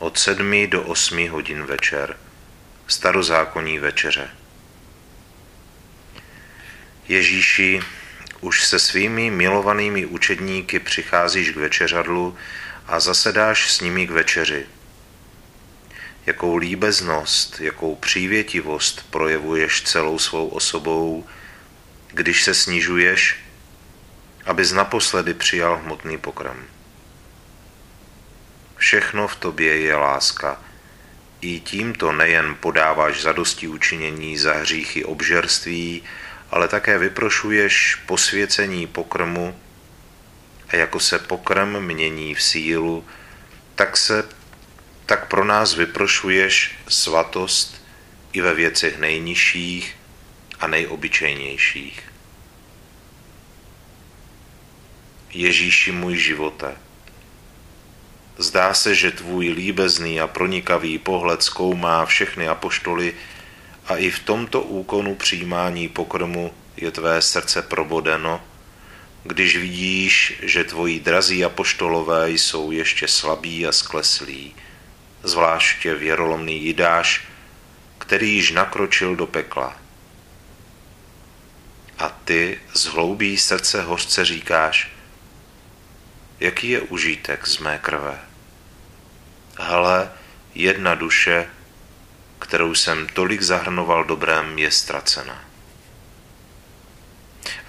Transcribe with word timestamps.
od 0.00 0.18
sedmi 0.18 0.66
do 0.66 0.82
osmi 0.82 1.26
hodin 1.28 1.62
večer, 1.62 2.16
starozákonní 2.86 3.78
večeře. 3.78 4.30
Ježíši, 7.08 7.80
už 8.40 8.64
se 8.64 8.78
svými 8.78 9.30
milovanými 9.30 10.06
učedníky 10.06 10.78
přicházíš 10.78 11.50
k 11.50 11.56
večeřadlu 11.56 12.36
a 12.86 13.00
zasedáš 13.00 13.72
s 13.72 13.80
nimi 13.80 14.06
k 14.06 14.10
večeři. 14.10 14.66
Jakou 16.26 16.56
líbeznost, 16.56 17.60
jakou 17.60 17.94
přívětivost 17.94 19.10
projevuješ 19.10 19.82
celou 19.82 20.18
svou 20.18 20.48
osobou, 20.48 21.26
když 22.12 22.42
se 22.44 22.54
snižuješ, 22.54 23.36
abys 24.46 24.72
naposledy 24.72 25.34
přijal 25.34 25.76
hmotný 25.76 26.18
pokrm. 26.18 26.66
Všechno 28.80 29.28
v 29.28 29.36
tobě 29.36 29.76
je 29.76 29.94
láska. 29.94 30.60
I 31.40 31.60
tímto 31.60 32.12
nejen 32.12 32.56
podáváš 32.60 33.22
zadosti 33.22 33.68
učinění 33.68 34.38
za 34.38 34.52
hříchy 34.52 35.04
obžerství, 35.04 36.02
ale 36.50 36.68
také 36.68 36.98
vyprošuješ 36.98 37.94
posvěcení 38.06 38.86
pokrmu 38.86 39.60
a 40.68 40.76
jako 40.76 41.00
se 41.00 41.18
pokrm 41.18 41.84
mění 41.84 42.34
v 42.34 42.42
sílu, 42.42 43.04
tak 43.74 43.96
se 43.96 44.28
tak 45.06 45.28
pro 45.28 45.44
nás 45.44 45.74
vyprošuješ 45.74 46.78
svatost 46.88 47.82
i 48.32 48.40
ve 48.40 48.54
věcech 48.54 48.98
nejnižších 48.98 49.96
a 50.60 50.66
nejobyčejnějších. 50.66 52.02
Ježíši 55.30 55.92
můj 55.92 56.16
živote, 56.16 56.76
Zdá 58.40 58.74
se, 58.74 58.94
že 58.94 59.10
tvůj 59.10 59.48
líbezný 59.48 60.20
a 60.20 60.26
pronikavý 60.26 60.98
pohled 60.98 61.42
zkoumá 61.42 62.06
všechny 62.06 62.48
apoštoly 62.48 63.14
a 63.86 63.96
i 63.96 64.10
v 64.10 64.18
tomto 64.18 64.62
úkonu 64.62 65.14
přijímání 65.14 65.88
pokrmu 65.88 66.54
je 66.76 66.90
tvé 66.90 67.22
srdce 67.22 67.62
probodeno, 67.62 68.40
když 69.24 69.56
vidíš, 69.56 70.40
že 70.42 70.64
tvoji 70.64 71.00
drazí 71.00 71.44
apoštolové 71.44 72.30
jsou 72.30 72.70
ještě 72.70 73.08
slabí 73.08 73.66
a 73.66 73.72
skleslí, 73.72 74.54
zvláště 75.22 75.94
věrolomný 75.94 76.64
Jidáš, 76.64 77.24
který 77.98 78.34
již 78.34 78.50
nakročil 78.50 79.16
do 79.16 79.26
pekla. 79.26 79.76
A 81.98 82.08
ty 82.24 82.60
z 82.74 82.86
hloubí 82.86 83.36
srdce 83.36 83.82
hořce 83.82 84.24
říkáš, 84.24 84.90
jaký 86.40 86.68
je 86.68 86.80
užitek 86.80 87.46
z 87.46 87.58
mé 87.58 87.78
krve 87.78 88.29
hele, 89.60 90.10
jedna 90.54 90.94
duše, 90.94 91.46
kterou 92.38 92.74
jsem 92.74 93.06
tolik 93.06 93.42
zahrnoval 93.42 94.04
dobrém, 94.04 94.58
je 94.58 94.70
ztracena. 94.70 95.44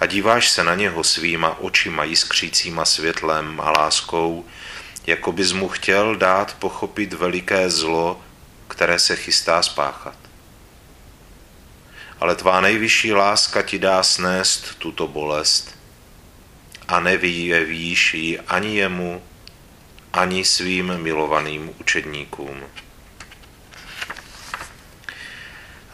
A 0.00 0.06
díváš 0.06 0.50
se 0.50 0.64
na 0.64 0.74
něho 0.74 1.04
svýma 1.04 1.58
očima 1.58 2.04
jiskřícíma 2.04 2.84
světlem 2.84 3.60
a 3.60 3.70
láskou, 3.70 4.44
jako 5.06 5.32
bys 5.32 5.52
mu 5.52 5.68
chtěl 5.68 6.16
dát 6.16 6.54
pochopit 6.54 7.12
veliké 7.12 7.70
zlo, 7.70 8.20
které 8.68 8.98
se 8.98 9.16
chystá 9.16 9.62
spáchat. 9.62 10.16
Ale 12.20 12.36
tvá 12.36 12.60
nejvyšší 12.60 13.12
láska 13.12 13.62
ti 13.62 13.78
dá 13.78 14.02
snést 14.02 14.78
tuto 14.78 15.08
bolest 15.08 15.78
a 16.88 17.00
nevyjevíš 17.00 18.14
ji 18.14 18.40
ani 18.40 18.76
jemu, 18.76 19.22
ani 20.12 20.44
svým 20.44 20.98
milovaným 20.98 21.70
učedníkům. 21.80 22.62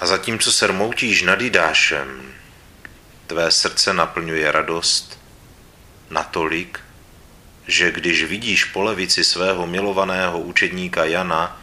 A 0.00 0.06
zatímco 0.06 0.52
se 0.52 0.66
rmoutíš 0.66 1.22
nad 1.22 1.40
Jidášem, 1.40 2.34
tvé 3.26 3.50
srdce 3.50 3.94
naplňuje 3.94 4.52
radost 4.52 5.18
natolik, 6.10 6.80
že 7.66 7.90
když 7.90 8.24
vidíš 8.24 8.64
po 8.64 8.82
levici 8.82 9.24
svého 9.24 9.66
milovaného 9.66 10.40
učedníka 10.40 11.04
Jana, 11.04 11.60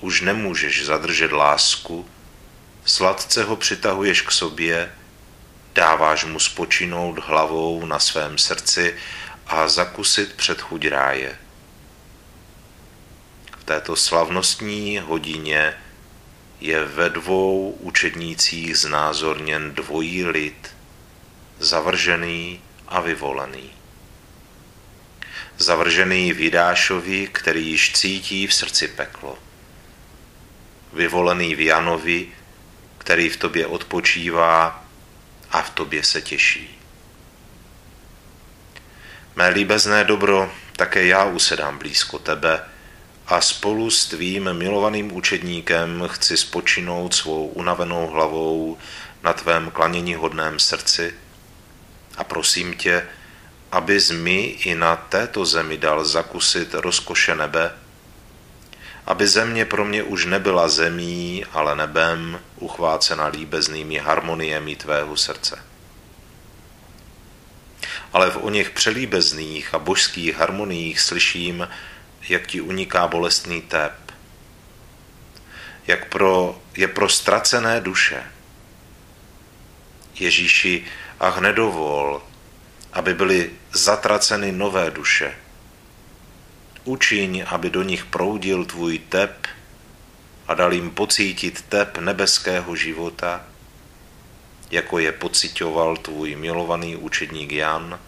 už 0.00 0.20
nemůžeš 0.20 0.84
zadržet 0.84 1.32
lásku, 1.32 2.08
sladce 2.84 3.44
ho 3.44 3.56
přitahuješ 3.56 4.20
k 4.20 4.30
sobě, 4.30 4.92
dáváš 5.74 6.24
mu 6.24 6.40
spočinout 6.40 7.18
hlavou 7.18 7.86
na 7.86 7.98
svém 7.98 8.38
srdci 8.38 8.96
a 9.46 9.68
zakusit 9.68 10.32
před 10.32 10.60
chuť 10.60 10.86
ráje 10.86 11.38
této 13.64 13.96
slavnostní 13.96 14.98
hodině 14.98 15.74
je 16.60 16.84
ve 16.84 17.10
dvou 17.10 17.70
učednících 17.70 18.78
znázorněn 18.78 19.74
dvojí 19.74 20.24
lid, 20.24 20.76
zavržený 21.58 22.60
a 22.88 23.00
vyvolený. 23.00 23.70
Zavržený 25.58 26.32
v 26.32 26.40
Jidášovi, 26.40 27.28
který 27.32 27.66
již 27.66 27.92
cítí 27.92 28.46
v 28.46 28.54
srdci 28.54 28.88
peklo. 28.88 29.38
Vyvolený 30.92 31.54
v 31.54 31.60
Janovi, 31.60 32.28
který 32.98 33.28
v 33.28 33.36
tobě 33.36 33.66
odpočívá 33.66 34.84
a 35.50 35.62
v 35.62 35.70
tobě 35.70 36.02
se 36.02 36.22
těší. 36.22 36.78
Mé 39.36 39.48
líbezné 39.48 40.04
dobro, 40.04 40.52
také 40.76 41.06
já 41.06 41.24
usedám 41.24 41.78
blízko 41.78 42.18
tebe 42.18 42.73
a 43.26 43.40
spolu 43.40 43.90
s 43.90 44.06
tvým 44.06 44.52
milovaným 44.52 45.16
učedníkem 45.16 46.04
chci 46.06 46.36
spočinout 46.36 47.14
svou 47.14 47.46
unavenou 47.46 48.06
hlavou 48.06 48.78
na 49.22 49.32
tvém 49.32 49.70
klanění 49.70 50.14
hodném 50.14 50.58
srdci 50.58 51.14
a 52.16 52.24
prosím 52.24 52.74
tě, 52.74 53.06
abys 53.72 54.10
mi 54.10 54.40
i 54.40 54.74
na 54.74 54.96
této 54.96 55.44
zemi 55.44 55.76
dal 55.76 56.04
zakusit 56.04 56.74
rozkoše 56.74 57.34
nebe, 57.34 57.72
aby 59.06 59.26
země 59.28 59.64
pro 59.64 59.84
mě 59.84 60.02
už 60.02 60.24
nebyla 60.26 60.68
zemí, 60.68 61.44
ale 61.52 61.76
nebem, 61.76 62.40
uchvácena 62.56 63.26
líbeznými 63.26 63.98
harmoniemi 63.98 64.76
tvého 64.76 65.16
srdce. 65.16 65.64
Ale 68.12 68.30
v 68.30 68.36
o 68.36 68.50
něch 68.50 68.70
přelíbezných 68.70 69.74
a 69.74 69.78
božských 69.78 70.36
harmoniích 70.36 71.00
slyším, 71.00 71.68
jak 72.28 72.46
ti 72.46 72.60
uniká 72.60 73.08
bolestný 73.08 73.62
tep, 73.62 73.92
jak 75.86 76.08
pro, 76.08 76.60
je 76.76 76.88
pro 76.88 77.08
ztracené 77.08 77.80
duše. 77.80 78.24
Ježíši, 80.14 80.84
ach 81.20 81.38
nedovol, 81.38 82.22
aby 82.92 83.14
byly 83.14 83.50
zatraceny 83.72 84.52
nové 84.52 84.90
duše. 84.90 85.34
Učiň, 86.84 87.44
aby 87.46 87.70
do 87.70 87.82
nich 87.82 88.04
proudil 88.04 88.64
tvůj 88.64 88.98
tep 88.98 89.46
a 90.46 90.54
dal 90.54 90.72
jim 90.72 90.90
pocítit 90.90 91.62
tep 91.62 91.98
nebeského 91.98 92.76
života, 92.76 93.44
jako 94.70 94.98
je 94.98 95.12
pocitoval 95.12 95.96
tvůj 95.96 96.36
milovaný 96.36 96.96
učedník 96.96 97.52
Jan, 97.52 98.00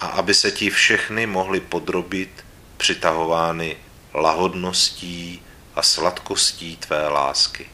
a 0.00 0.06
aby 0.06 0.34
se 0.34 0.50
ti 0.50 0.70
všechny 0.70 1.26
mohli 1.26 1.60
podrobit, 1.60 2.44
přitahovány 2.84 3.76
lahodností 4.14 5.42
a 5.74 5.82
sladkostí 5.82 6.76
tvé 6.76 7.08
lásky. 7.08 7.66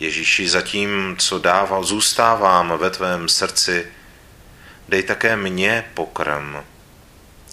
Ježíši, 0.00 0.48
zatím, 0.48 1.16
co 1.18 1.38
dával, 1.38 1.84
zůstávám 1.84 2.78
ve 2.78 2.90
tvém 2.90 3.28
srdci, 3.28 3.86
dej 4.88 5.02
také 5.02 5.36
mně 5.36 5.90
pokrm, 5.94 6.56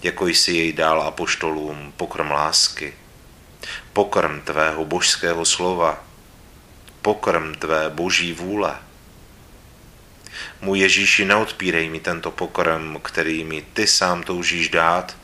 jako 0.03 0.27
jsi 0.27 0.51
jej 0.51 0.73
dal 0.73 1.01
apoštolům, 1.01 1.93
pokrm 1.97 2.31
lásky, 2.31 2.93
pokrm 3.93 4.41
tvého 4.41 4.85
božského 4.85 5.45
slova, 5.45 6.03
pokrm 7.01 7.55
tvé 7.55 7.89
boží 7.89 8.33
vůle. 8.33 8.79
Můj 10.61 10.79
Ježíši, 10.79 11.25
neodpírej 11.25 11.89
mi 11.89 11.99
tento 11.99 12.31
pokrm, 12.31 12.97
který 13.01 13.43
mi 13.43 13.61
ty 13.73 13.87
sám 13.87 14.23
toužíš 14.23 14.69
dát, 14.69 15.17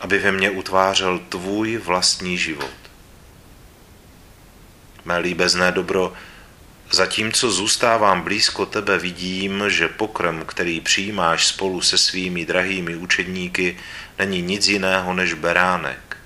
aby 0.00 0.18
ve 0.18 0.32
mně 0.32 0.50
utvářel 0.50 1.18
tvůj 1.18 1.76
vlastní 1.76 2.38
život. 2.38 2.70
Mé 5.04 5.18
líbezné 5.18 5.72
dobro, 5.72 6.12
zatímco 6.90 7.50
zůstávám 7.50 8.22
blízko 8.22 8.66
tebe, 8.66 8.98
vidím, 8.98 9.64
že 9.68 9.88
pokrm, 9.88 10.44
který 10.46 10.80
přijímáš 10.80 11.46
spolu 11.46 11.80
se 11.80 11.98
svými 11.98 12.44
drahými 12.44 12.96
učedníky, 12.96 13.78
není 14.18 14.42
nic 14.42 14.68
jiného 14.68 15.14
než 15.14 15.34
beránek. 15.34 16.16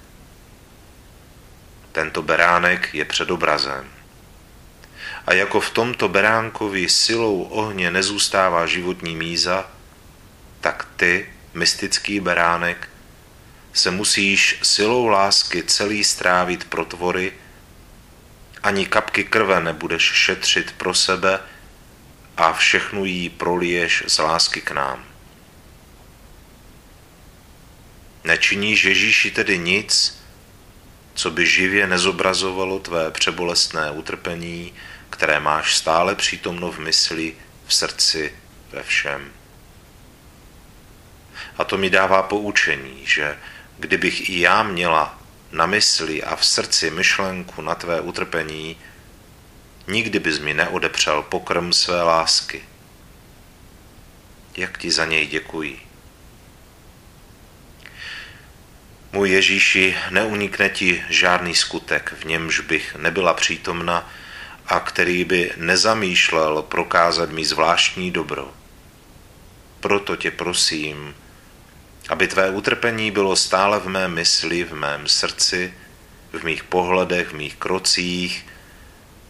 Tento 1.93 2.23
beránek 2.23 2.95
je 2.95 3.05
předobrazem. 3.05 3.96
A 5.27 5.35
jako 5.35 5.61
v 5.61 5.71
tomto 5.71 6.09
beránkovi 6.09 6.89
silou 6.89 7.43
ohně 7.43 7.91
nezůstává 7.91 8.67
životní 8.67 9.17
míza, 9.17 9.71
tak 10.61 10.89
ty, 10.97 11.33
mystický 11.55 12.21
beránek, 12.21 12.89
se 13.73 13.91
musíš 13.91 14.59
silou 14.63 15.07
lásky 15.07 15.63
celý 15.63 16.05
strávit 16.05 16.65
pro 16.65 16.85
tvory, 16.85 17.33
ani 18.63 18.87
kapky 18.87 19.25
krve 19.25 19.61
nebudeš 19.61 20.03
šetřit 20.03 20.73
pro 20.73 20.95
sebe 20.95 21.41
a 22.37 22.53
všechnu 22.53 23.05
jí 23.05 23.29
proliješ 23.29 24.05
z 24.07 24.19
lásky 24.19 24.61
k 24.61 24.71
nám. 24.71 25.05
Nečiníš 28.25 28.85
Ježíši 28.85 29.31
tedy 29.31 29.59
nic, 29.59 30.19
co 31.15 31.31
by 31.31 31.47
živě 31.47 31.87
nezobrazovalo 31.87 32.79
tvé 32.79 33.11
přebolestné 33.11 33.91
utrpení, 33.91 34.73
které 35.11 35.41
máš 35.41 35.77
stále 35.77 36.15
přítomno 36.15 36.73
v 36.73 36.79
mysli, 36.79 37.35
v 37.67 37.75
srdci, 37.75 38.35
ve 38.73 38.83
všem. 38.83 39.33
A 41.59 41.65
to 41.65 41.79
mi 41.79 41.91
dává 41.91 42.23
poučení, 42.23 43.07
že 43.07 43.39
kdybych 43.79 44.31
i 44.31 44.41
já 44.41 44.63
měla 44.63 45.19
na 45.53 45.67
mysli 45.67 46.23
a 46.23 46.37
v 46.37 46.47
srdci 46.47 46.91
myšlenku 46.91 47.63
na 47.63 47.75
tvé 47.75 48.01
utrpení, 48.01 48.77
nikdy 49.89 50.19
bys 50.19 50.39
mi 50.39 50.55
neodepřel 50.55 51.23
pokrm 51.23 51.73
své 51.73 52.03
lásky. 52.03 52.63
Jak 54.57 54.79
ti 54.79 54.91
za 54.91 55.05
něj 55.05 55.27
děkuji. 55.27 55.81
Můj 59.13 59.31
Ježíši, 59.31 59.97
neunikne 60.11 60.69
ti 60.69 61.05
žádný 61.09 61.55
skutek, 61.55 62.15
v 62.21 62.25
němž 62.25 62.61
bych 62.61 62.95
nebyla 62.95 63.35
přítomna 63.35 64.11
a 64.69 64.81
který 64.81 65.25
by 65.25 65.53
nezamýšlel 65.57 66.63
prokázat 66.63 67.31
mi 67.31 67.45
zvláštní 67.45 68.11
dobro. 68.11 68.53
Proto 69.81 70.17
tě 70.17 70.31
prosím, 70.31 71.15
aby 72.09 72.29
tvé 72.29 72.51
utrpení 72.51 73.11
bylo 73.11 73.37
stále 73.37 73.81
v 73.81 73.89
mé 73.89 74.09
mysli, 74.09 74.65
v 74.65 74.73
mém 74.73 75.09
srdci, 75.09 75.75
v 76.33 76.45
mých 76.45 76.65
pohledech, 76.65 77.29
v 77.29 77.35
mých 77.35 77.57
krocích 77.57 78.47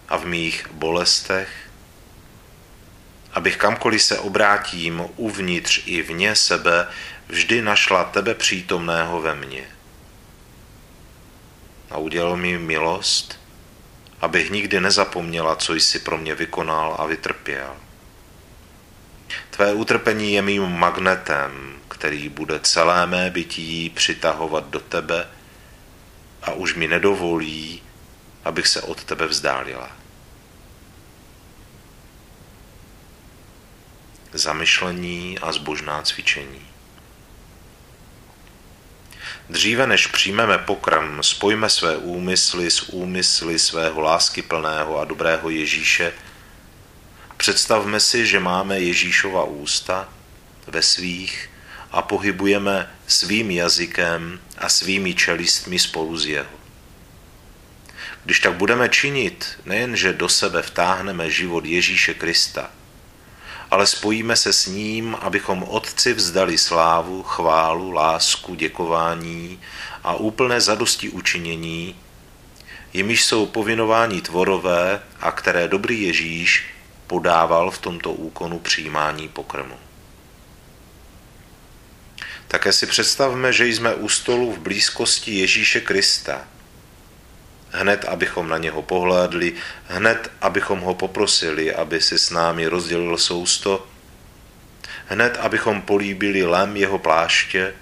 a 0.08 0.16
v 0.16 0.26
mých 0.26 0.68
bolestech, 0.70 1.48
abych 3.32 3.56
kamkoliv 3.56 4.02
se 4.02 4.18
obrátím 4.18 5.02
uvnitř 5.16 5.82
i 5.86 6.02
vně 6.02 6.34
sebe, 6.34 6.88
vždy 7.28 7.62
našla 7.62 8.04
tebe 8.04 8.34
přítomného 8.34 9.20
ve 9.20 9.34
mně. 9.34 9.64
A 11.90 11.98
udělal 11.98 12.36
mi 12.36 12.58
milost, 12.58 13.40
abych 14.26 14.50
nikdy 14.50 14.80
nezapomněla, 14.80 15.56
co 15.56 15.74
jsi 15.74 15.98
pro 15.98 16.18
mě 16.18 16.34
vykonal 16.34 16.96
a 16.98 17.06
vytrpěl. 17.06 17.76
Tvé 19.50 19.72
utrpení 19.72 20.32
je 20.32 20.42
mým 20.42 20.62
magnetem, 20.62 21.78
který 21.88 22.28
bude 22.28 22.60
celé 22.60 23.06
mé 23.06 23.30
bytí 23.30 23.90
přitahovat 23.90 24.70
do 24.70 24.80
tebe 24.80 25.28
a 26.42 26.52
už 26.52 26.74
mi 26.74 26.88
nedovolí, 26.88 27.82
abych 28.44 28.66
se 28.66 28.82
od 28.82 29.04
tebe 29.04 29.26
vzdálila. 29.26 29.90
Zamyšlení 34.32 35.38
a 35.38 35.52
zbožná 35.52 36.02
cvičení. 36.02 36.66
Dříve 39.50 39.86
než 39.86 40.06
přijmeme 40.06 40.58
pokrm, 40.58 41.22
spojme 41.22 41.68
své 41.68 41.96
úmysly 41.96 42.70
s 42.70 42.88
úmysly 42.88 43.58
svého 43.58 44.00
láskyplného 44.00 44.98
a 44.98 45.04
dobrého 45.04 45.50
Ježíše. 45.50 46.12
Představme 47.36 48.00
si, 48.00 48.26
že 48.26 48.40
máme 48.40 48.80
Ježíšova 48.80 49.44
ústa 49.44 50.08
ve 50.66 50.82
svých 50.82 51.50
a 51.90 52.02
pohybujeme 52.02 52.90
svým 53.06 53.50
jazykem 53.50 54.40
a 54.58 54.68
svými 54.68 55.14
čelistmi 55.14 55.78
spolu 55.78 56.18
s 56.18 56.26
jeho. 56.26 56.56
Když 58.24 58.40
tak 58.40 58.52
budeme 58.52 58.88
činit, 58.88 59.58
nejenže 59.64 60.12
do 60.12 60.28
sebe 60.28 60.62
vtáhneme 60.62 61.30
život 61.30 61.64
Ježíše 61.64 62.14
Krista, 62.14 62.70
ale 63.76 63.86
spojíme 63.86 64.36
se 64.36 64.52
s 64.52 64.66
ním, 64.66 65.16
abychom 65.20 65.62
Otci 65.62 66.14
vzdali 66.14 66.58
slávu, 66.58 67.22
chválu, 67.22 67.90
lásku, 67.90 68.54
děkování 68.54 69.60
a 70.04 70.14
úplné 70.14 70.60
zadosti 70.60 71.08
učinění, 71.08 71.96
jimiž 72.92 73.24
jsou 73.24 73.46
povinováni 73.46 74.20
tvorové 74.20 75.02
a 75.20 75.32
které 75.32 75.68
dobrý 75.68 76.02
Ježíš 76.02 76.64
podával 77.06 77.70
v 77.70 77.78
tomto 77.78 78.12
úkonu 78.12 78.58
přijímání 78.58 79.28
pokrmu. 79.28 79.76
Také 82.48 82.72
si 82.72 82.86
představme, 82.86 83.52
že 83.52 83.66
jsme 83.66 83.94
u 83.94 84.08
stolu 84.08 84.52
v 84.52 84.58
blízkosti 84.58 85.38
Ježíše 85.38 85.80
Krista. 85.80 86.44
Hned, 87.78 88.04
abychom 88.04 88.48
na 88.48 88.58
něho 88.58 88.82
pohlédli, 88.82 89.52
hned, 89.88 90.30
abychom 90.40 90.80
ho 90.80 90.94
poprosili, 90.94 91.74
aby 91.74 92.00
si 92.00 92.18
s 92.18 92.30
námi 92.30 92.66
rozdělil 92.66 93.18
sousto, 93.18 93.86
hned, 95.06 95.36
abychom 95.36 95.82
políbili 95.82 96.42
lem 96.42 96.76
jeho 96.76 96.98
pláště, 96.98 97.74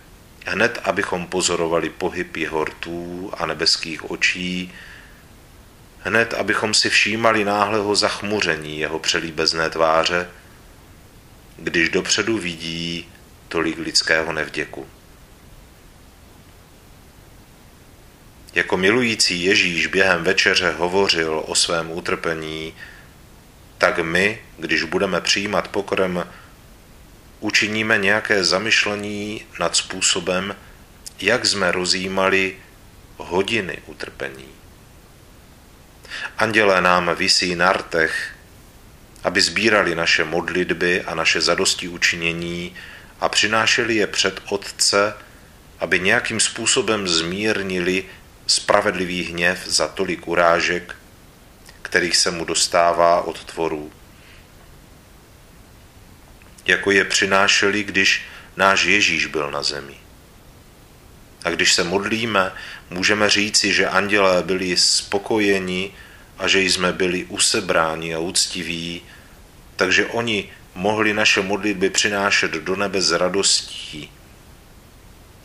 hned, 0.46 0.80
abychom 0.84 1.26
pozorovali 1.26 1.90
pohyb 1.90 2.36
jeho 2.36 2.64
rtů 2.64 3.32
a 3.38 3.46
nebeských 3.46 4.10
očí, 4.10 4.72
hned, 6.00 6.34
abychom 6.34 6.74
si 6.74 6.90
všímali 6.90 7.44
náhlého 7.44 7.96
zachmuření 7.96 8.78
jeho 8.78 8.98
přelíbezné 8.98 9.70
tváře, 9.70 10.28
když 11.56 11.88
dopředu 11.88 12.38
vidí 12.38 13.08
tolik 13.48 13.78
lidského 13.78 14.32
nevděku. 14.32 14.86
Jako 18.54 18.76
milující 18.76 19.44
Ježíš 19.44 19.86
během 19.86 20.24
večeře 20.24 20.70
hovořil 20.70 21.42
o 21.46 21.54
svém 21.54 21.90
utrpení, 21.90 22.74
tak 23.78 23.98
my, 23.98 24.42
když 24.58 24.82
budeme 24.82 25.20
přijímat 25.20 25.68
pokrm, 25.68 26.18
učiníme 27.40 27.98
nějaké 27.98 28.44
zamyšlení 28.44 29.46
nad 29.60 29.76
způsobem, 29.76 30.56
jak 31.20 31.46
jsme 31.46 31.72
rozjímali 31.72 32.56
hodiny 33.16 33.78
utrpení. 33.86 34.48
Andělé 36.38 36.80
nám 36.80 37.14
visí 37.14 37.54
na 37.54 37.72
rtech, 37.72 38.34
aby 39.24 39.40
sbírali 39.40 39.94
naše 39.94 40.24
modlitby 40.24 41.02
a 41.02 41.14
naše 41.14 41.40
zadosti 41.40 41.88
učinění 41.88 42.76
a 43.20 43.28
přinášeli 43.28 43.94
je 43.94 44.06
před 44.06 44.40
Otce, 44.48 45.14
aby 45.80 46.00
nějakým 46.00 46.40
způsobem 46.40 47.08
zmírnili 47.08 48.04
spravedlivý 48.46 49.22
hněv 49.24 49.66
za 49.66 49.88
tolik 49.88 50.28
urážek, 50.28 50.96
kterých 51.82 52.16
se 52.16 52.30
mu 52.30 52.44
dostává 52.44 53.20
od 53.20 53.44
tvorů. 53.44 53.92
Jako 56.66 56.90
je 56.90 57.04
přinášeli, 57.04 57.84
když 57.84 58.22
náš 58.56 58.84
Ježíš 58.84 59.26
byl 59.26 59.50
na 59.50 59.62
zemi. 59.62 59.94
A 61.44 61.50
když 61.50 61.72
se 61.72 61.84
modlíme, 61.84 62.52
můžeme 62.90 63.30
říci, 63.30 63.72
že 63.72 63.88
andělé 63.88 64.42
byli 64.42 64.76
spokojeni 64.76 65.92
a 66.38 66.48
že 66.48 66.60
jsme 66.60 66.92
byli 66.92 67.24
usebráni 67.24 68.14
a 68.14 68.18
úctiví, 68.18 69.02
takže 69.76 70.06
oni 70.06 70.50
mohli 70.74 71.14
naše 71.14 71.40
modlitby 71.42 71.90
přinášet 71.90 72.50
do 72.50 72.76
nebe 72.76 73.00
s 73.00 73.12
radostí, 73.12 74.10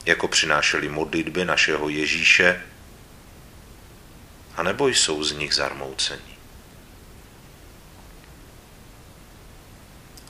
jako 0.05 0.27
přinášeli 0.27 0.89
modlitby 0.89 1.45
našeho 1.45 1.89
Ježíše, 1.89 2.61
anebo 4.59 4.87
jsou 4.87 5.23
z 5.23 5.31
nich 5.31 5.53
zarmouceni. 5.53 6.35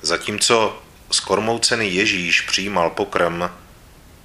Zatímco 0.02 0.84
skormoucený 1.12 1.96
Ježíš 1.96 2.42
přijímal 2.42 2.90
pokrm, 2.90 3.44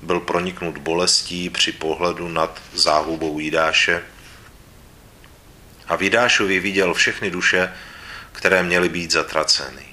byl 0.02 0.20
proniknut 0.20 0.78
bolestí 0.78 1.50
při 1.50 1.72
pohledu 1.72 2.28
nad 2.28 2.62
záhubou 2.74 3.38
Jidáše 3.38 4.02
a 5.88 5.96
v 5.96 6.02
Jidášovi 6.02 6.60
viděl 6.60 6.94
všechny 6.94 7.30
duše, 7.30 7.72
které 8.32 8.62
měly 8.62 8.88
být 8.88 9.10
zatraceny. 9.10 9.86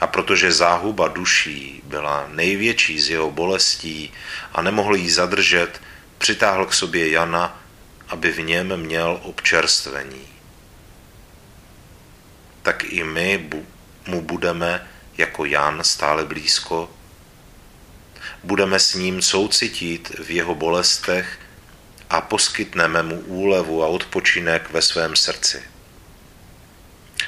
A 0.00 0.06
protože 0.06 0.52
záhuba 0.52 1.08
duší 1.08 1.82
byla 1.84 2.28
největší 2.28 3.00
z 3.00 3.10
jeho 3.10 3.30
bolestí 3.30 4.12
a 4.52 4.62
nemohl 4.62 4.96
jí 4.96 5.10
zadržet, 5.10 5.82
přitáhl 6.18 6.66
k 6.66 6.72
sobě 6.74 7.10
Jana, 7.10 7.59
aby 8.10 8.32
v 8.32 8.40
něm 8.40 8.76
měl 8.76 9.20
občerstvení. 9.22 10.26
Tak 12.62 12.84
i 12.84 13.04
my 13.04 13.50
mu 14.06 14.20
budeme 14.20 14.88
jako 15.18 15.44
Jan 15.44 15.84
stále 15.84 16.24
blízko. 16.24 16.90
Budeme 18.44 18.78
s 18.78 18.94
ním 18.94 19.22
soucitit 19.22 20.12
v 20.18 20.30
jeho 20.30 20.54
bolestech 20.54 21.38
a 22.10 22.20
poskytneme 22.20 23.02
mu 23.02 23.20
úlevu 23.20 23.82
a 23.82 23.86
odpočinek 23.86 24.70
ve 24.70 24.82
svém 24.82 25.16
srdci 25.16 25.62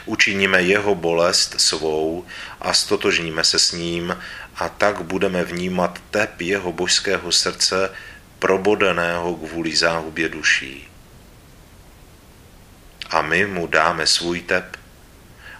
učiníme 0.06 0.62
jeho 0.62 0.94
bolest 0.94 1.60
svou 1.60 2.26
a 2.60 2.72
stotožníme 2.72 3.44
se 3.44 3.58
s 3.58 3.72
ním 3.72 4.16
a 4.56 4.68
tak 4.68 5.02
budeme 5.02 5.44
vnímat 5.44 5.98
tep 6.10 6.40
jeho 6.40 6.72
božského 6.72 7.32
srdce 7.32 7.90
probodeného 8.42 9.34
kvůli 9.34 9.76
záhubě 9.76 10.28
duší. 10.28 10.88
A 13.10 13.22
my 13.22 13.46
mu 13.46 13.66
dáme 13.66 14.06
svůj 14.06 14.40
tep, 14.40 14.76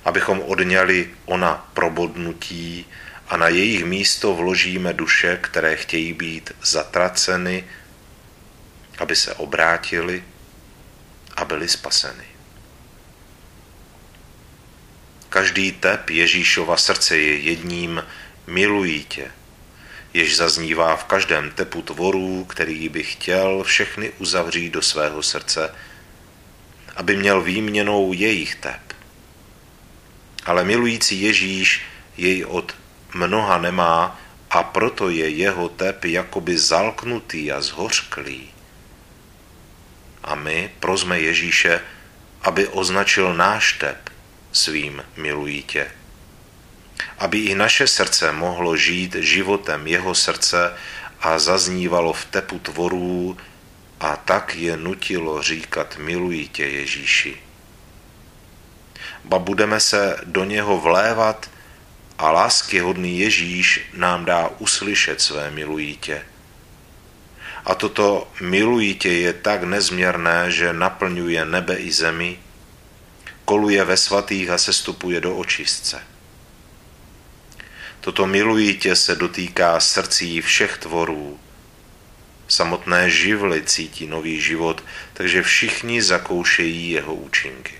abychom 0.04 0.42
odňali 0.42 1.10
ona 1.24 1.70
probodnutí 1.74 2.86
a 3.28 3.36
na 3.36 3.48
jejich 3.48 3.84
místo 3.84 4.34
vložíme 4.34 4.92
duše, 4.92 5.38
které 5.42 5.76
chtějí 5.76 6.12
být 6.12 6.52
zatraceny, 6.62 7.64
aby 8.98 9.16
se 9.16 9.34
obrátili 9.34 10.24
a 11.36 11.44
byli 11.44 11.68
spaseny. 11.68 12.24
Každý 15.28 15.72
tep 15.72 16.10
Ježíšova 16.10 16.76
srdce 16.76 17.16
je 17.16 17.38
jedním 17.38 18.04
milují 18.46 19.04
tě, 19.04 19.30
jež 20.14 20.37
zaznívá 20.37 20.97
v 20.97 21.04
každém 21.04 21.50
tepu 21.50 21.83
tvorů, 21.83 22.45
který 22.45 22.88
by 22.88 23.02
chtěl 23.02 23.62
všechny 23.64 24.12
uzavřít 24.19 24.71
do 24.71 24.83
svého 24.83 25.23
srdce, 25.23 25.75
aby 26.97 27.16
měl 27.16 27.42
výměnou 27.42 28.12
jejich 28.12 28.54
tep. 28.54 28.81
Ale 30.45 30.64
milující 30.64 31.23
Ježíš 31.23 31.83
jej 32.16 32.45
od 32.45 32.75
mnoha 33.14 33.59
nemá 33.59 34.21
a 34.50 34.62
proto 34.62 35.09
je 35.09 35.28
jeho 35.28 35.69
tep 35.69 36.04
jakoby 36.04 36.59
zalknutý 36.59 37.52
a 37.52 37.61
zhořklý. 37.61 38.50
A 40.25 40.35
my 40.35 40.71
prozme 40.81 41.21
Ježíše, 41.21 41.81
aby 42.42 42.69
označil 42.69 43.35
náš 43.35 43.73
tep 43.73 44.11
svým 44.52 45.02
milují 45.16 45.62
tě. 45.62 45.90
Aby 47.18 47.38
i 47.38 47.54
naše 47.54 47.87
srdce 47.87 48.32
mohlo 48.32 48.76
žít 48.76 49.14
životem 49.14 49.87
jeho 49.87 50.14
srdce 50.14 50.75
a 51.21 51.38
zaznívalo 51.38 52.12
v 52.12 52.25
tepu 52.25 52.59
tvorů 52.59 53.37
a 54.00 54.16
tak 54.16 54.54
je 54.54 54.76
nutilo 54.76 55.42
říkat 55.42 55.97
milují 55.99 56.49
tě 56.49 56.64
Ježíši. 56.64 57.37
Ba 59.25 59.38
budeme 59.38 59.80
se 59.80 60.16
do 60.25 60.44
něho 60.44 60.80
vlévat 60.80 61.50
a 62.18 62.30
láskyhodný 62.30 63.18
Ježíš 63.18 63.80
nám 63.94 64.25
dá 64.25 64.50
uslyšet 64.59 65.21
své 65.21 65.50
milují 65.50 65.97
tě. 65.97 66.23
A 67.64 67.75
toto 67.75 68.28
milují 68.40 68.94
tě 68.94 69.09
je 69.09 69.32
tak 69.32 69.62
nezměrné, 69.62 70.50
že 70.50 70.73
naplňuje 70.73 71.44
nebe 71.44 71.76
i 71.76 71.92
zemi, 71.92 72.38
koluje 73.44 73.85
ve 73.85 73.97
svatých 73.97 74.50
a 74.50 74.59
sestupuje 74.59 75.21
do 75.21 75.37
očistce. 75.37 76.12
Toto 78.02 78.26
milujítě 78.26 78.97
se 78.97 79.14
dotýká 79.14 79.80
srdcí 79.80 80.40
všech 80.40 80.78
tvorů. 80.78 81.40
Samotné 82.49 83.11
živly 83.11 83.62
cítí 83.62 84.06
nový 84.06 84.40
život, 84.40 84.85
takže 85.12 85.42
všichni 85.42 86.02
zakoušejí 86.02 86.90
jeho 86.90 87.14
účinky. 87.14 87.75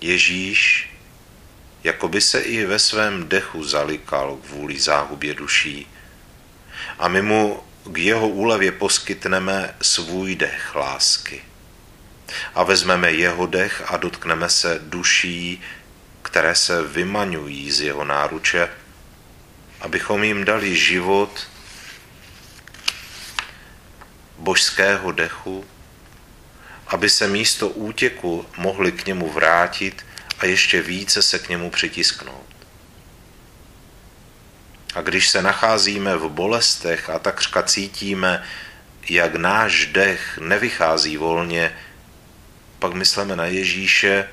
Ježíš, 0.00 0.90
jako 1.84 2.08
by 2.08 2.20
se 2.20 2.40
i 2.40 2.66
ve 2.66 2.78
svém 2.78 3.28
dechu 3.28 3.64
zalikal 3.64 4.36
kvůli 4.36 4.80
záhubě 4.80 5.34
duší, 5.34 5.86
a 6.98 7.08
my 7.08 7.22
mu 7.22 7.62
k 7.84 7.98
jeho 7.98 8.28
úlevě 8.28 8.72
poskytneme 8.72 9.74
svůj 9.82 10.36
dech 10.36 10.74
lásky 10.74 11.42
a 12.54 12.62
vezmeme 12.62 13.12
jeho 13.12 13.46
dech 13.46 13.82
a 13.86 13.96
dotkneme 13.96 14.48
se 14.48 14.80
duší, 14.82 15.60
které 16.28 16.54
se 16.54 16.82
vymaňují 16.82 17.72
z 17.72 17.80
jeho 17.80 18.04
náruče, 18.04 18.68
abychom 19.80 20.24
jim 20.24 20.44
dali 20.44 20.76
život 20.76 21.48
božského 24.38 25.12
dechu, 25.12 25.64
aby 26.86 27.10
se 27.10 27.28
místo 27.28 27.68
útěku 27.68 28.46
mohli 28.56 28.92
k 28.92 29.06
němu 29.06 29.32
vrátit 29.32 30.06
a 30.38 30.46
ještě 30.46 30.82
více 30.82 31.22
se 31.22 31.38
k 31.38 31.48
němu 31.48 31.70
přitisknout. 31.70 32.56
A 34.94 35.00
když 35.00 35.28
se 35.28 35.42
nacházíme 35.42 36.16
v 36.16 36.28
bolestech 36.28 37.10
a 37.10 37.18
takřka 37.18 37.62
cítíme, 37.62 38.44
jak 39.08 39.34
náš 39.34 39.86
dech 39.86 40.38
nevychází 40.38 41.16
volně, 41.16 41.72
pak 42.78 42.92
myslíme 42.92 43.36
na 43.36 43.46
Ježíše, 43.46 44.28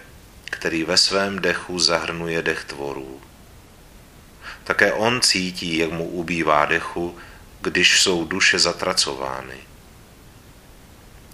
který 0.50 0.84
ve 0.84 0.98
svém 0.98 1.40
dechu 1.40 1.80
zahrnuje 1.80 2.42
dech 2.42 2.64
tvorů. 2.64 3.22
také 4.64 4.94
on 4.94 5.22
cítí, 5.22 5.78
jak 5.78 5.92
mu 5.92 6.06
ubývá 6.06 6.66
dechu, 6.66 7.18
když 7.62 8.02
jsou 8.02 8.26
duše 8.26 8.60
zatracovány. 8.60 9.58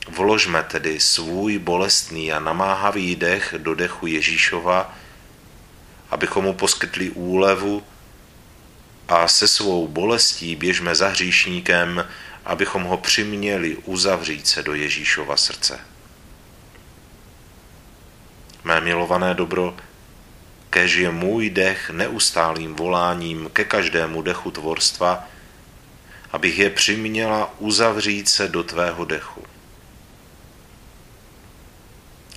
Vložme 0.07 0.63
tedy 0.63 0.99
svůj 0.99 1.59
bolestný 1.59 2.33
a 2.33 2.39
namáhavý 2.39 3.15
dech 3.15 3.55
do 3.57 3.75
dechu 3.75 4.07
Ježíšova, 4.07 4.97
abychom 6.09 6.45
mu 6.45 6.53
poskytli 6.53 7.09
úlevu 7.09 7.83
a 9.07 9.27
se 9.27 9.47
svou 9.47 9.87
bolestí 9.87 10.55
běžme 10.55 10.95
za 10.95 11.07
hříšníkem, 11.07 12.07
abychom 12.45 12.83
ho 12.83 12.97
přiměli 12.97 13.75
uzavřít 13.75 14.47
se 14.47 14.63
do 14.63 14.73
Ježíšova 14.73 15.37
srdce. 15.37 15.90
Mé 18.63 18.81
milované 18.81 19.33
dobro, 19.33 19.75
kež 20.69 20.95
je 20.95 21.11
můj 21.11 21.49
dech 21.49 21.89
neustálým 21.89 22.75
voláním 22.75 23.49
ke 23.53 23.63
každému 23.63 24.21
dechu 24.21 24.51
tvorstva, 24.51 25.27
abych 26.31 26.59
je 26.59 26.69
přiměla 26.69 27.53
uzavřít 27.59 28.29
se 28.29 28.47
do 28.47 28.63
tvého 28.63 29.05
dechu. 29.05 29.43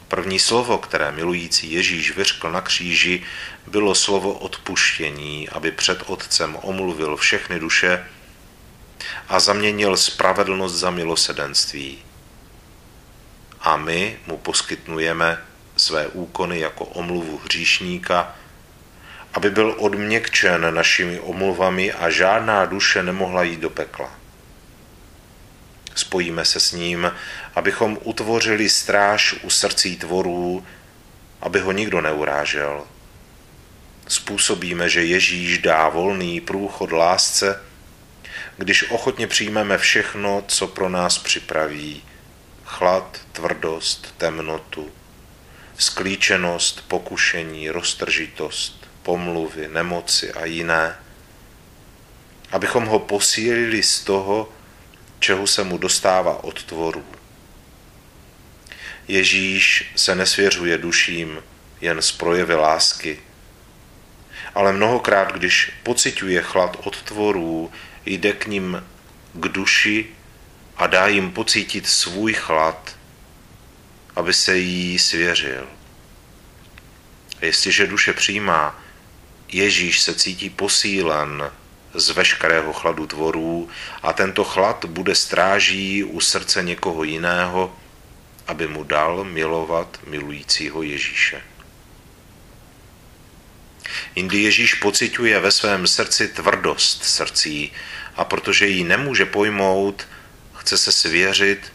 První 0.09 0.39
slovo, 0.39 0.79
které 0.79 1.13
milující 1.13 1.73
Ježíš 1.73 2.17
vyřkl 2.17 2.53
na 2.53 2.61
kříži, 2.61 3.23
bylo 3.67 3.95
slovo 3.95 4.33
odpuštění, 4.33 5.49
aby 5.49 5.71
před 5.71 6.03
Otcem 6.07 6.57
omluvil 6.63 7.17
všechny 7.17 7.61
duše 7.61 8.07
a 9.29 9.41
zaměnil 9.41 9.97
spravedlnost 9.97 10.75
za 10.75 10.91
milosedenství. 10.91 11.99
A 13.61 13.77
my 13.77 14.19
mu 14.27 14.37
poskytnujeme 14.37 15.39
své 15.77 16.07
úkony 16.07 16.61
jako 16.61 16.85
omluvu 16.85 17.41
hříšníka, 17.45 18.35
aby 19.35 19.51
byl 19.51 19.75
odměkčen 19.79 20.75
našimi 20.75 21.21
omluvami 21.21 21.93
a 21.93 22.11
žádná 22.11 22.65
duše 22.65 23.03
nemohla 23.03 23.43
jít 23.43 23.61
do 23.61 23.71
pekla. 23.71 24.11
Spojíme 25.95 26.45
se 26.45 26.61
s 26.61 26.73
ním, 26.73 27.13
abychom 27.55 27.99
utvořili 28.03 28.69
stráž 28.69 29.35
u 29.43 29.51
srdcí 29.51 29.97
tvorů, 29.97 30.67
aby 31.41 31.61
ho 31.61 31.73
nikdo 31.73 32.01
neurážel. 32.01 32.85
Způsobíme, 34.09 34.89
že 34.89 35.05
Ježíš 35.05 35.59
dá 35.59 35.89
volný 35.89 36.41
průchod 36.41 36.93
lásce, 36.93 37.63
když 38.57 38.91
ochotně 38.91 39.27
přijmeme 39.27 39.79
všechno, 39.79 40.45
co 40.49 40.67
pro 40.67 40.89
nás 40.89 41.19
připraví. 41.19 42.03
Chlad, 42.65 43.21
tvrdost, 43.33 44.15
temnotu, 44.19 44.91
sklíčenost, 45.79 46.89
pokušení, 46.89 47.71
roztržitost, 47.71 48.89
pomluvy, 49.03 49.69
nemoci 49.69 50.33
a 50.33 50.45
jiné, 50.45 50.97
abychom 52.53 52.87
ho 52.87 52.99
posílili 52.99 53.83
z 53.83 54.01
toho, 54.01 54.53
čeho 55.19 55.47
se 55.47 55.65
mu 55.65 55.79
dostává 55.79 56.45
od 56.45 56.65
tvorů. 56.65 57.05
Ježíš 59.09 59.93
se 59.97 60.15
nesvěřuje 60.15 60.79
duším 60.79 61.43
jen 61.81 62.03
z 62.03 62.13
projevy 62.13 62.55
lásky, 62.55 63.19
ale 64.55 64.73
mnohokrát, 64.73 65.33
když 65.33 65.73
pociťuje 65.83 66.43
chlad 66.43 66.77
od 66.85 67.03
tvorů, 67.03 67.73
jde 68.07 68.33
k 68.33 68.47
ním 68.47 68.85
k 69.33 69.49
duši 69.49 70.07
a 70.77 70.87
dá 70.87 71.07
jim 71.07 71.33
pocítit 71.33 71.87
svůj 71.87 72.33
chlad, 72.33 72.97
aby 74.17 74.35
se 74.35 74.57
jí 74.57 74.99
svěřil. 74.99 75.67
A 77.43 77.45
jestliže 77.45 77.87
duše 77.87 78.13
přijímá, 78.13 78.81
Ježíš 79.49 80.01
se 80.01 80.15
cítí 80.15 80.51
posílen 80.51 81.51
z 81.95 82.11
veškerého 82.11 82.73
chladu 82.73 83.07
tvorů 83.07 83.69
a 84.03 84.13
tento 84.13 84.45
chlad 84.45 84.85
bude 84.85 85.15
stráží 85.15 86.05
u 86.05 86.21
srdce 86.21 86.63
někoho 86.63 87.05
jiného, 87.05 87.77
aby 88.47 88.69
mu 88.69 88.85
dal 88.85 89.25
milovat 89.25 89.99
milujícího 90.07 90.83
Ježíše. 90.83 91.43
Jindy 94.15 94.39
Ježíš 94.39 94.75
pociťuje 94.75 95.41
ve 95.41 95.51
svém 95.51 95.87
srdci 95.87 96.29
tvrdost 96.29 97.05
srdcí 97.05 97.73
a 98.17 98.25
protože 98.25 98.67
ji 98.67 98.85
nemůže 98.85 99.27
pojmout, 99.27 100.09
chce 100.55 100.79
se 100.79 100.93
svěřit 100.93 101.73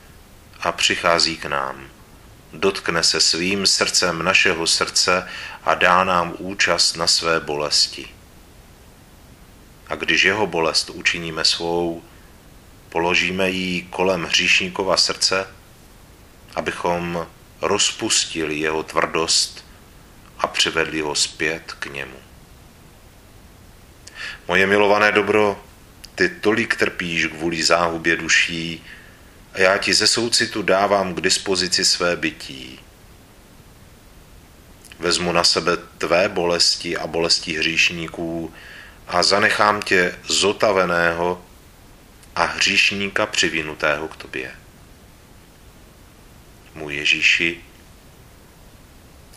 a 0.59 0.71
přichází 0.71 1.37
k 1.37 1.45
nám. 1.45 1.98
Dotkne 2.53 3.03
se 3.03 3.19
svým 3.19 3.67
srdcem 3.67 4.23
našeho 4.23 4.67
srdce 4.67 5.27
a 5.63 5.75
dá 5.75 6.03
nám 6.03 6.33
účast 6.37 6.95
na 6.95 7.07
své 7.07 7.39
bolesti. 7.39 8.07
A 9.87 9.95
když 9.95 10.23
jeho 10.23 10.47
bolest 10.47 10.89
učiníme 10.89 11.45
svou, 11.45 12.03
položíme 12.89 13.49
ji 13.49 13.81
kolem 13.81 14.23
hříšníkova 14.23 14.97
srdce, 14.97 15.47
abychom 16.55 17.27
rozpustili 17.61 18.59
jeho 18.59 18.83
tvrdost 18.83 19.65
a 20.39 20.47
přivedli 20.47 21.01
ho 21.01 21.15
zpět 21.15 21.73
k 21.79 21.85
němu. 21.85 22.17
Moje 24.47 24.67
milované 24.67 25.11
dobro, 25.11 25.63
ty 26.15 26.29
tolik 26.29 26.75
trpíš 26.75 27.25
kvůli 27.25 27.63
záhubě 27.63 28.15
duší 28.15 28.83
a 29.53 29.59
já 29.59 29.77
ti 29.77 29.93
ze 29.93 30.07
soucitu 30.07 30.61
dávám 30.61 31.13
k 31.13 31.21
dispozici 31.21 31.85
své 31.85 32.15
bytí. 32.15 32.79
Vezmu 34.99 35.31
na 35.31 35.43
sebe 35.43 35.77
tvé 35.97 36.29
bolesti 36.29 36.97
a 36.97 37.07
bolesti 37.07 37.57
hříšníků 37.57 38.53
a 39.07 39.23
zanechám 39.23 39.81
tě 39.81 40.15
zotaveného 40.27 41.45
a 42.35 42.43
hříšníka 42.43 43.25
přivinutého 43.25 44.07
k 44.07 44.15
tobě. 44.15 44.51
Můj 46.75 46.95
Ježíši, 46.95 47.61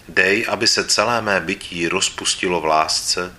dej, 0.08 0.46
aby 0.48 0.68
se 0.68 0.84
celé 0.84 1.22
mé 1.22 1.40
bytí 1.40 1.88
rozpustilo 1.88 2.60
v 2.60 2.64
lásce, 2.64 3.36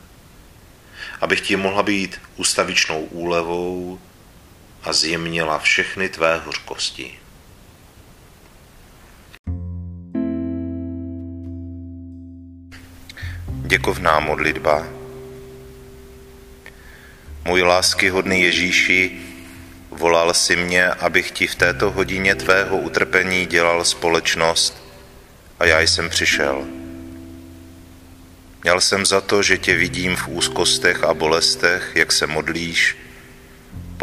abych 1.21 1.41
ti 1.41 1.55
mohla 1.55 1.83
být 1.83 2.21
ustavičnou 2.35 3.01
úlevou 3.01 3.99
a 4.83 4.93
zjemnila 4.93 5.59
všechny 5.59 6.09
tvé 6.09 6.41
hořkosti. 6.45 7.19
Děkovná 13.67 14.19
modlitba 14.19 15.03
Můj 17.45 17.61
láskyhodný 17.61 18.41
Ježíši, 18.41 19.11
volal 19.91 20.33
si 20.33 20.55
mě, 20.55 20.87
abych 20.87 21.31
ti 21.31 21.47
v 21.47 21.55
této 21.55 21.91
hodině 21.91 22.35
tvého 22.35 22.77
utrpení 22.77 23.45
dělal 23.45 23.85
společnost 23.85 24.83
a 25.59 25.65
já 25.65 25.81
jsem 25.81 26.09
přišel. 26.09 26.65
Měl 28.63 28.81
jsem 28.81 29.05
za 29.05 29.21
to, 29.21 29.43
že 29.43 29.57
tě 29.57 29.75
vidím 29.75 30.15
v 30.15 30.27
úzkostech 30.27 31.03
a 31.03 31.13
bolestech, 31.13 31.91
jak 31.95 32.11
se 32.11 32.27
modlíš, 32.27 32.97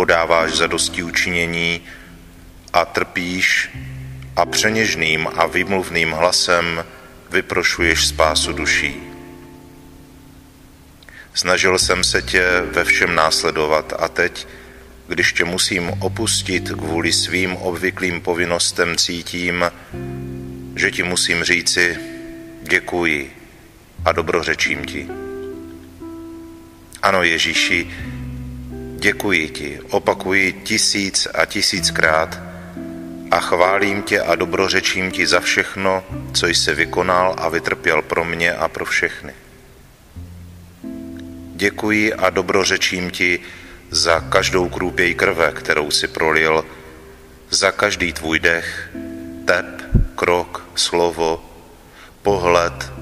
podáváš 0.00 0.56
zadosti 0.56 1.02
učinění 1.02 1.80
a 2.72 2.84
trpíš 2.84 3.70
a 4.36 4.46
přeněžným 4.46 5.28
a 5.36 5.46
vymluvným 5.46 6.10
hlasem 6.10 6.84
vyprošuješ 7.30 8.06
spásu 8.06 8.52
duší. 8.52 8.96
Snažil 11.34 11.78
jsem 11.78 12.04
se 12.04 12.22
tě 12.22 12.44
ve 12.72 12.84
všem 12.84 13.14
následovat 13.14 13.92
a 13.98 14.08
teď, 14.08 14.46
když 15.08 15.32
tě 15.32 15.44
musím 15.44 15.88
opustit 16.00 16.72
kvůli 16.72 17.12
svým 17.12 17.56
obvyklým 17.56 18.20
povinnostem, 18.20 18.96
cítím, 18.96 19.64
že 20.76 20.90
ti 20.90 21.02
musím 21.02 21.44
říci 21.44 21.98
děkuji 22.62 23.36
a 24.04 24.12
dobrořečím 24.12 24.84
ti. 24.84 25.08
Ano, 27.02 27.22
Ježíši, 27.22 27.90
děkuji 29.00 29.48
ti, 29.48 29.80
opakuji 29.90 30.52
tisíc 30.52 31.28
a 31.34 31.44
tisíckrát 31.44 32.38
a 33.30 33.40
chválím 33.40 34.02
tě 34.02 34.20
a 34.20 34.34
dobrořečím 34.34 35.10
ti 35.10 35.26
za 35.26 35.40
všechno, 35.40 36.04
co 36.34 36.46
jsi 36.46 36.74
vykonal 36.74 37.34
a 37.38 37.48
vytrpěl 37.48 38.02
pro 38.02 38.24
mě 38.24 38.52
a 38.52 38.68
pro 38.68 38.84
všechny. 38.84 39.32
Děkuji 41.54 42.14
a 42.14 42.30
dobrořečím 42.30 43.10
ti 43.10 43.40
za 43.90 44.20
každou 44.20 44.68
krůpěj 44.68 45.14
krve, 45.14 45.52
kterou 45.52 45.90
si 45.90 46.08
prolil, 46.08 46.64
za 47.50 47.72
každý 47.72 48.12
tvůj 48.12 48.38
dech, 48.38 48.90
tep, 49.44 49.66
krok, 50.14 50.64
slovo, 50.74 51.44
pohled 52.22 52.92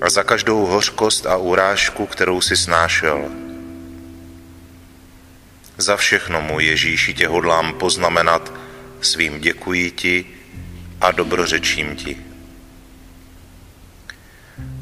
a 0.00 0.10
za 0.10 0.22
každou 0.22 0.66
hořkost 0.66 1.26
a 1.26 1.36
urážku, 1.36 2.06
kterou 2.06 2.40
si 2.40 2.56
snášel. 2.56 3.51
Za 5.82 5.96
všechno, 5.96 6.42
můj 6.42 6.64
Ježíši, 6.64 7.14
tě 7.14 7.28
hodlám 7.28 7.74
poznamenat 7.74 8.52
svým 9.00 9.40
děkuji 9.40 9.90
ti 9.90 10.24
a 11.00 11.10
dobrořečím 11.10 11.96
ti. 11.96 12.16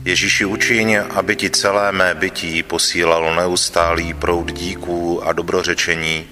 Ježíši 0.05 0.45
učiň, 0.45 0.99
aby 1.11 1.37
ti 1.37 1.51
celé 1.51 1.93
mé 1.93 2.15
bytí 2.15 2.63
posílalo 2.63 3.35
neustálý 3.35 4.15
proud 4.15 4.53
díků 4.53 5.25
a 5.25 5.33
dobrořečení, 5.33 6.29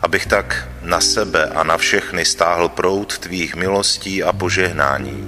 abych 0.00 0.26
tak 0.26 0.68
na 0.82 1.00
sebe 1.00 1.46
a 1.46 1.64
na 1.64 1.76
všechny 1.76 2.24
stáhl 2.24 2.68
proud 2.68 3.18
tvých 3.18 3.54
milostí 3.54 4.22
a 4.22 4.32
požehnání. 4.32 5.18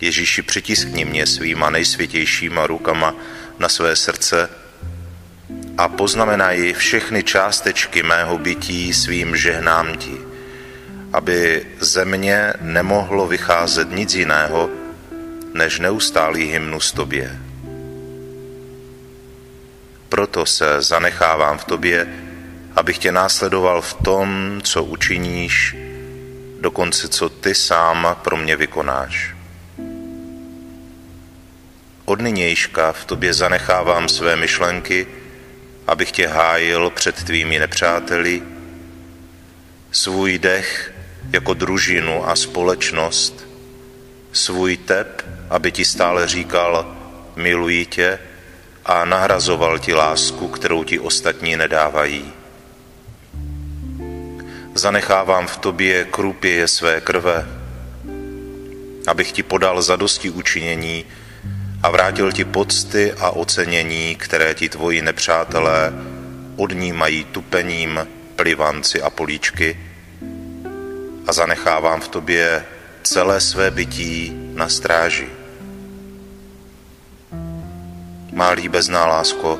Ježíši, 0.00 0.42
přitiskni 0.42 1.04
mě 1.04 1.26
svýma 1.26 1.70
nejsvětějšíma 1.70 2.66
rukama 2.66 3.14
na 3.58 3.68
své 3.68 3.96
srdce 3.96 4.61
a 5.82 5.88
poznamenaj 5.88 6.72
všechny 6.78 7.22
částečky 7.22 8.02
mého 8.02 8.38
bytí 8.38 8.94
svým 8.94 9.36
žehnám 9.36 9.98
ti, 9.98 10.14
aby 11.12 11.66
ze 11.80 12.04
mě 12.04 12.52
nemohlo 12.60 13.26
vycházet 13.26 13.90
nic 13.90 14.14
jiného, 14.14 14.70
než 15.54 15.78
neustálý 15.78 16.44
hymnus 16.44 16.92
tobě. 16.92 17.38
Proto 20.08 20.46
se 20.46 20.82
zanechávám 20.82 21.58
v 21.58 21.64
tobě, 21.64 22.06
abych 22.76 22.98
tě 22.98 23.12
následoval 23.12 23.82
v 23.82 23.94
tom, 23.94 24.60
co 24.62 24.84
učiníš, 24.84 25.76
dokonce 26.60 27.08
co 27.08 27.28
ty 27.28 27.54
sám 27.54 28.16
pro 28.22 28.36
mě 28.36 28.56
vykonáš. 28.56 29.34
Od 32.04 32.20
nynějška 32.20 32.92
v 32.92 33.04
tobě 33.04 33.34
zanechávám 33.34 34.08
své 34.08 34.36
myšlenky, 34.36 35.06
abych 35.86 36.12
tě 36.12 36.26
hájil 36.26 36.90
před 36.90 37.24
tvými 37.24 37.58
nepřáteli, 37.58 38.42
svůj 39.92 40.38
dech 40.38 40.94
jako 41.32 41.54
družinu 41.54 42.28
a 42.28 42.36
společnost, 42.36 43.48
svůj 44.32 44.76
tep, 44.76 45.26
aby 45.50 45.72
ti 45.72 45.84
stále 45.84 46.28
říkal, 46.28 46.96
miluji 47.36 47.86
tě 47.86 48.18
a 48.86 49.04
nahrazoval 49.04 49.78
ti 49.78 49.94
lásku, 49.94 50.48
kterou 50.48 50.84
ti 50.84 50.98
ostatní 50.98 51.56
nedávají. 51.56 52.32
Zanechávám 54.74 55.46
v 55.46 55.56
tobě 55.56 56.04
krupěje 56.04 56.68
své 56.68 57.00
krve, 57.00 57.46
abych 59.06 59.32
ti 59.32 59.42
podal 59.42 59.82
zadosti 59.82 60.30
učinění 60.30 61.04
a 61.82 61.90
vrátil 61.90 62.32
ti 62.32 62.44
pocty 62.44 63.12
a 63.12 63.30
ocenění, 63.30 64.14
které 64.14 64.54
ti 64.54 64.68
tvoji 64.68 65.02
nepřátelé 65.02 65.92
odnímají 66.56 67.24
tupením, 67.24 68.06
plivanci 68.36 69.02
a 69.02 69.10
políčky 69.10 69.80
a 71.26 71.32
zanechávám 71.32 72.00
v 72.00 72.08
tobě 72.08 72.64
celé 73.02 73.40
své 73.40 73.70
bytí 73.70 74.32
na 74.54 74.68
stráži. 74.68 75.28
Má 78.32 78.50
líbezná 78.50 79.06
lásko, 79.06 79.58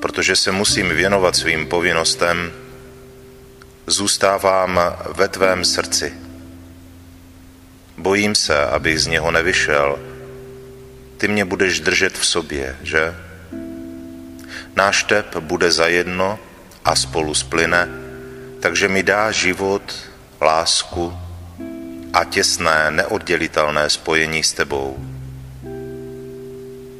protože 0.00 0.36
se 0.36 0.52
musím 0.52 0.88
věnovat 0.88 1.36
svým 1.36 1.66
povinnostem, 1.66 2.52
zůstávám 3.86 4.80
ve 5.14 5.28
tvém 5.28 5.64
srdci. 5.64 6.14
Bojím 7.98 8.34
se, 8.34 8.66
abych 8.66 9.00
z 9.00 9.06
něho 9.06 9.30
nevyšel, 9.30 10.13
ty 11.16 11.28
mě 11.28 11.44
budeš 11.44 11.80
držet 11.80 12.18
v 12.18 12.26
sobě, 12.26 12.76
že? 12.82 13.14
Náš 14.76 15.02
tep 15.02 15.36
bude 15.36 15.70
zajedno 15.70 16.38
a 16.84 16.96
spolu 16.96 17.34
splyne, 17.34 17.88
takže 18.60 18.88
mi 18.88 19.02
dá 19.02 19.30
život, 19.30 19.94
lásku 20.40 21.14
a 22.12 22.24
těsné, 22.24 22.90
neoddělitelné 22.90 23.90
spojení 23.90 24.42
s 24.44 24.52
tebou. 24.52 24.96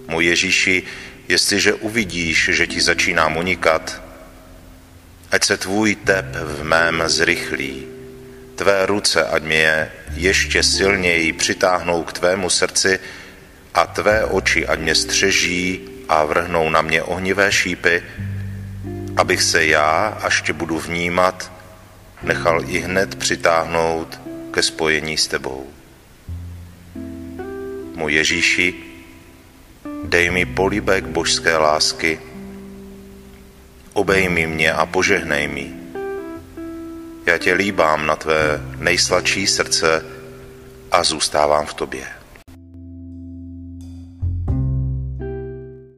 Můj 0.08 0.24
Ježíši, 0.24 0.82
jestliže 1.28 1.74
uvidíš, 1.74 2.50
že 2.52 2.66
ti 2.66 2.80
začínám 2.80 3.36
unikat, 3.36 4.02
ať 5.30 5.44
se 5.44 5.56
tvůj 5.56 5.94
tep 5.94 6.26
v 6.36 6.64
mém 6.64 7.02
zrychlí, 7.06 7.86
tvé 8.56 8.86
ruce, 8.86 9.26
ať 9.26 9.42
mě 9.42 9.90
ještě 10.14 10.62
silněji 10.62 11.32
přitáhnou 11.32 12.04
k 12.04 12.12
tvému 12.12 12.50
srdci, 12.50 12.98
a 13.74 13.86
tvé 13.86 14.24
oči 14.24 14.66
ať 14.66 14.78
mě 14.78 14.94
střeží 14.94 15.80
a 16.08 16.24
vrhnou 16.24 16.70
na 16.70 16.82
mě 16.82 17.02
ohnivé 17.02 17.52
šípy, 17.52 18.02
abych 19.16 19.42
se 19.42 19.66
já, 19.66 20.18
až 20.22 20.42
tě 20.42 20.52
budu 20.52 20.78
vnímat, 20.78 21.52
nechal 22.22 22.60
i 22.66 22.78
hned 22.78 23.14
přitáhnout 23.14 24.20
ke 24.50 24.62
spojení 24.62 25.16
s 25.18 25.26
tebou. 25.26 25.66
Můj 27.94 28.12
Ježíši, 28.12 28.74
dej 30.04 30.30
mi 30.30 30.46
políbek 30.46 31.06
božské 31.06 31.56
lásky, 31.56 32.20
obejmi 33.92 34.46
mě 34.46 34.72
a 34.72 34.86
požehnej 34.86 35.48
mi. 35.48 35.72
Já 37.26 37.38
tě 37.38 37.54
líbám 37.54 38.06
na 38.06 38.16
tvé 38.16 38.60
nejsladší 38.78 39.46
srdce 39.46 40.04
a 40.90 41.04
zůstávám 41.04 41.66
v 41.66 41.74
tobě. 41.74 42.23